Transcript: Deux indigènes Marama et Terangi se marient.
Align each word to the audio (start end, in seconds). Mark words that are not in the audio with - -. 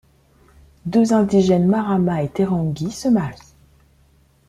Deux 0.87 1.13
indigènes 1.13 1.67
Marama 1.67 2.23
et 2.23 2.29
Terangi 2.29 2.89
se 2.89 3.07
marient. 3.07 3.53